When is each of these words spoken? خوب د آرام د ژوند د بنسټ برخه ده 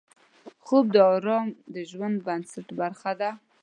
خوب 0.65 0.85
د 0.95 0.97
آرام 1.13 1.47
د 1.73 1.75
ژوند 1.89 2.15
د 2.19 2.23
بنسټ 2.27 2.67
برخه 2.79 3.11
ده 3.21 3.29